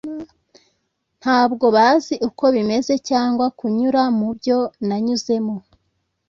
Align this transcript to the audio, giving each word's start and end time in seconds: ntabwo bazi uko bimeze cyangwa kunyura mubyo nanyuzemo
ntabwo 1.21 1.65
bazi 1.75 2.15
uko 2.27 2.43
bimeze 2.55 2.93
cyangwa 3.09 3.45
kunyura 3.57 4.01
mubyo 4.19 4.57
nanyuzemo 4.87 5.55